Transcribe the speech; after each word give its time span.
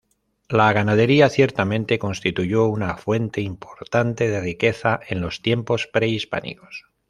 La 0.49 0.73
ganadería 0.73 1.29
ciertamente 1.29 1.99
constituyó 1.99 2.65
una 2.65 2.97
fuente 2.97 3.41
importante 3.41 4.29
de 4.31 4.41
riqueza 4.41 4.99
en 5.07 5.21
los 5.21 5.43
tiempos 5.43 5.85
prehispánicos. 5.85 6.87